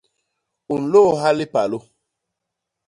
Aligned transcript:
U 0.73 0.75
nlôôha 0.81 1.29
lipalô!. 1.39 1.79